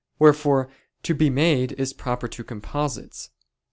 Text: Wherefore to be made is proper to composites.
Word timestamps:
Wherefore 0.17 0.67
to 1.03 1.13
be 1.13 1.29
made 1.29 1.73
is 1.73 1.93
proper 1.93 2.27
to 2.27 2.43
composites. 2.43 3.29